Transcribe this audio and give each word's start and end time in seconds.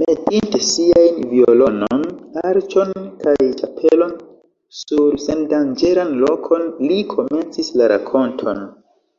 Metinte 0.00 0.60
siajn 0.68 1.20
violonon, 1.34 2.02
arĉon 2.50 2.90
kaj 3.22 3.36
ĉapelon 3.60 4.18
sur 4.80 5.22
sendanĝeran 5.28 6.14
lokon, 6.26 6.66
li 6.90 7.02
komencis 7.16 7.74
la 7.80 7.92
rakonton. 7.96 8.64